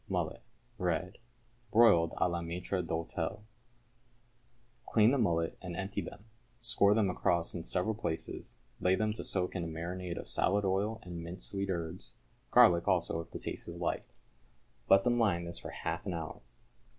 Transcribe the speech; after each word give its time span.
=Mullet, 0.09 0.41
Red= 0.79 1.19
(Broiled 1.71 2.13
à 2.13 2.27
la 2.27 2.41
maître 2.41 2.81
d'hôtel). 2.83 3.41
Clean 4.91 5.11
the 5.11 5.19
mullet 5.19 5.59
and 5.61 5.75
empty 5.77 6.01
them, 6.01 6.25
score 6.59 6.95
them 6.95 7.07
across 7.07 7.53
in 7.53 7.63
several 7.63 7.93
places, 7.93 8.57
lay 8.79 8.95
them 8.95 9.13
to 9.13 9.23
soak 9.23 9.55
in 9.55 9.63
a 9.63 9.67
marinade 9.67 10.17
of 10.17 10.27
salad 10.27 10.65
oil 10.65 10.99
and 11.03 11.21
minced 11.23 11.47
sweet 11.51 11.69
herbs 11.69 12.15
garlic 12.49 12.87
also 12.87 13.21
if 13.21 13.29
the 13.29 13.37
taste 13.37 13.67
is 13.67 13.79
liked. 13.79 14.11
Let 14.89 15.03
them 15.03 15.19
lie 15.19 15.35
in 15.35 15.45
this 15.45 15.59
for 15.59 15.69
half 15.69 16.03
an 16.07 16.15
hour. 16.15 16.41